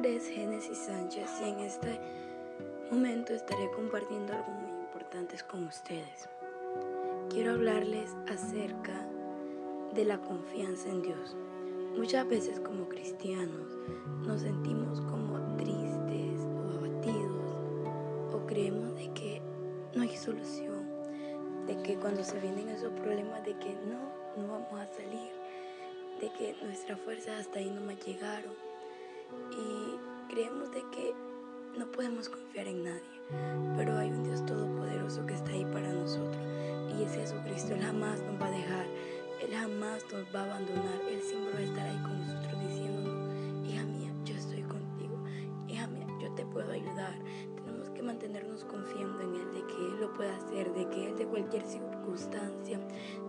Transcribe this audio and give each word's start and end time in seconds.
nombre 0.00 0.16
es 0.16 0.30
Génesis 0.30 0.78
Sánchez 0.78 1.28
y 1.42 1.50
en 1.50 1.58
este 1.58 2.00
momento 2.90 3.34
estaré 3.34 3.70
compartiendo 3.72 4.32
algo 4.32 4.50
muy 4.50 4.70
importante 4.70 5.36
con 5.46 5.66
ustedes. 5.66 6.26
Quiero 7.28 7.52
hablarles 7.52 8.16
acerca 8.26 9.06
de 9.92 10.06
la 10.06 10.18
confianza 10.22 10.88
en 10.88 11.02
Dios. 11.02 11.36
Muchas 11.98 12.26
veces 12.26 12.60
como 12.60 12.88
cristianos 12.88 13.76
nos 14.26 14.40
sentimos 14.40 15.02
como 15.02 15.38
tristes 15.58 16.46
o 16.46 16.78
abatidos 16.78 17.52
o 18.32 18.46
creemos 18.46 18.94
de 18.94 19.12
que 19.12 19.42
no 19.94 20.00
hay 20.00 20.16
solución, 20.16 20.88
de 21.66 21.76
que 21.82 21.96
cuando 21.96 22.24
se 22.24 22.40
vienen 22.40 22.70
esos 22.70 22.92
problemas 22.92 23.44
de 23.44 23.52
que 23.58 23.74
no, 23.74 24.40
no 24.42 24.50
vamos 24.50 24.80
a 24.80 24.86
salir, 24.94 25.30
de 26.22 26.32
que 26.38 26.56
nuestras 26.64 26.98
fuerzas 27.00 27.40
hasta 27.40 27.58
ahí 27.58 27.70
no 27.70 27.82
más 27.82 28.02
llegaron. 28.02 28.70
Y 29.52 29.69
creemos 30.40 30.72
de 30.72 30.82
que 30.90 31.14
no 31.78 31.90
podemos 31.90 32.30
confiar 32.30 32.66
en 32.66 32.84
nadie, 32.84 33.20
pero 33.76 33.98
hay 33.98 34.08
un 34.08 34.24
Dios 34.24 34.46
todopoderoso 34.46 35.26
que 35.26 35.34
está 35.34 35.50
ahí 35.50 35.66
para 35.66 35.92
nosotros 35.92 36.38
y 36.98 37.02
es 37.02 37.12
Jesucristo. 37.12 37.74
Él 37.74 37.82
jamás 37.82 38.22
nos 38.22 38.40
va 38.40 38.46
a 38.46 38.50
dejar, 38.50 38.86
Él 39.42 39.54
jamás 39.54 40.02
nos 40.10 40.24
va 40.34 40.40
a 40.40 40.44
abandonar, 40.44 40.98
Él 41.10 41.20
siempre 41.20 41.52
va 41.52 41.58
a 41.58 41.62
estar 41.62 41.86
ahí 41.86 42.02
con 42.02 42.18
nosotros 42.20 42.60
diciéndonos, 42.62 43.68
hija 43.68 43.84
mía, 43.84 44.10
yo 44.24 44.34
estoy 44.34 44.62
contigo, 44.62 45.18
hija 45.68 45.86
mía, 45.88 46.06
yo 46.22 46.32
te 46.32 46.46
puedo 46.46 46.72
ayudar. 46.72 47.18
Tenemos 47.56 47.90
que 47.90 48.02
mantenernos 48.02 48.64
confiando 48.64 49.20
en 49.20 49.34
Él, 49.34 49.52
de 49.52 49.66
que 49.66 49.74
Él 49.74 50.00
lo 50.00 50.14
puede 50.14 50.30
hacer, 50.30 50.72
de 50.72 50.88
que 50.88 51.10
Él 51.10 51.18
de 51.18 51.26
cualquier 51.26 51.66
circunstancia, 51.66 52.78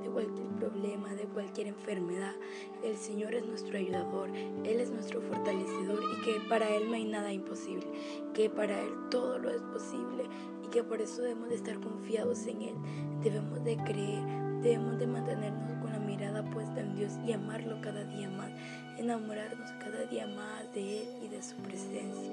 de 0.02 0.10
cualquier 0.10 0.48
problema, 0.48 1.14
de 1.14 1.26
cualquier 1.26 1.68
enfermedad, 1.68 2.36
el 2.84 2.96
Señor 2.96 3.36
es 3.36 3.46
nuestro 3.46 3.78
ayudador, 3.78 4.30
Él 4.30 4.80
es 4.80 4.90
nuestro 4.92 5.22
fortalecedor 5.22 6.00
que 6.24 6.40
para 6.48 6.70
Él 6.70 6.90
no 6.90 6.96
hay 6.96 7.06
nada 7.06 7.32
imposible, 7.32 7.86
que 8.34 8.50
para 8.50 8.82
Él 8.82 8.92
todo 9.10 9.40
lo 9.40 9.50
es 9.50 9.62
posible 9.62 10.26
y 10.64 10.68
que 10.70 10.84
por 10.84 11.02
eso 11.02 11.22
debemos 11.22 11.50
de 11.50 11.56
estar 11.56 11.80
confiados 11.80 12.46
en 12.48 12.62
Él, 12.62 12.76
debemos 13.24 13.64
de 13.64 13.78
creer, 13.78 14.24
debemos 14.62 15.00
de 15.00 15.08
mantenernos 15.08 15.82
con 15.82 15.92
la 15.92 16.00
mirada 16.00 16.44
puesta 16.52 16.82
en 16.82 16.96
Dios 16.96 17.14
y 17.26 17.32
amarlo 17.32 17.82
cada 17.82 18.04
día 18.04 18.30
más, 18.30 18.52
enamorarnos 18.98 19.72
cada 19.84 20.06
día 20.06 20.28
más 20.28 20.72
de 20.74 21.02
Él 21.02 21.08
y 21.24 21.28
de 21.28 21.42
su 21.42 21.56
presencia. 21.58 22.32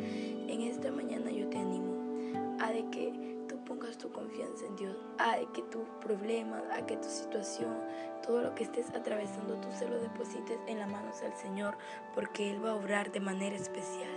En 0.49 0.63
esta 0.63 0.91
mañana 0.91 1.31
yo 1.31 1.49
te 1.49 1.59
animo 1.59 1.97
a 2.61 2.73
que 2.91 3.38
tu 3.99 4.11
confianza 4.11 4.67
en 4.67 4.77
Dios, 4.77 4.97
a 5.19 5.37
que 5.53 5.63
tu 5.63 5.85
problema, 6.01 6.63
a 6.73 6.87
que 6.87 6.97
tu 6.97 7.09
situación, 7.09 7.77
todo 8.25 8.43
lo 8.43 8.55
que 8.55 8.65
estés 8.65 8.89
atravesando, 8.95 9.61
tú 9.61 9.69
se 9.73 9.89
lo 9.89 10.01
deposites 10.01 10.59
en 10.67 10.79
las 10.79 10.91
manos 10.91 11.21
del 11.21 11.35
Señor, 11.35 11.77
porque 12.15 12.51
Él 12.51 12.65
va 12.65 12.71
a 12.71 12.77
obrar 12.77 13.13
de 13.13 13.21
manera 13.21 13.57
especial, 13.57 14.11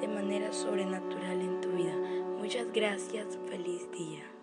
de 0.00 0.08
manera 0.08 0.52
sobrenatural 0.52 1.40
en 1.40 1.60
tu 1.60 1.70
vida. 1.70 1.94
Muchas 2.38 2.70
gracias, 2.72 3.38
feliz 3.48 3.90
día. 3.92 4.37